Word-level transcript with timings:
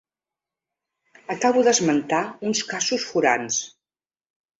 Acabo 1.35 1.63
d’esmentar 1.67 2.21
uns 2.49 2.63
casos 2.71 3.05
forans. 3.11 3.61